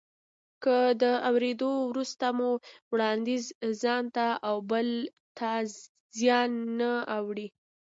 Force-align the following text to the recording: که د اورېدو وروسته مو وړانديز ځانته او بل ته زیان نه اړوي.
که 0.63 0.77
د 1.01 1.03
اورېدو 1.29 1.71
وروسته 1.89 2.25
مو 2.37 2.49
وړانديز 2.93 3.43
ځانته 3.81 4.25
او 4.47 4.55
بل 4.71 4.87
ته 5.37 5.51
زیان 6.17 6.51
نه 6.79 6.91
اړوي. 7.17 7.47